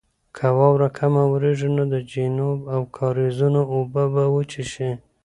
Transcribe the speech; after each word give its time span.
که 0.35 0.47
واوره 0.57 0.89
کمه 0.97 1.23
وورېږي 1.29 1.69
نو 1.75 1.83
د 1.93 1.95
چینو 2.11 2.49
او 2.73 2.81
کاریزونو 2.97 3.61
اوبه 3.73 4.03
به 4.13 4.23
وچې 4.35 4.63
شي. 4.71 4.89